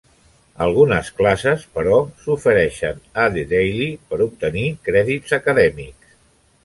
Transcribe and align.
Algunes 0.67 1.09
classes, 1.17 1.65
però, 1.75 1.99
s'ofereixen 2.23 3.03
a 3.25 3.29
The 3.37 3.43
Daily 3.55 3.91
per 4.09 4.21
obtenir 4.29 4.65
crèdits 4.89 5.37
acadèmics. 5.39 6.19